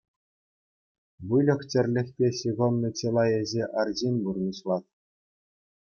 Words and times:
Выльӑх-чӗрлӗхпе 1.33 2.27
ҫыхӑннӑ 2.39 2.89
чылай 3.03 3.31
ӗҫе 3.41 3.65
арҫын 3.85 4.15
пурнӑҫлать. 4.27 4.89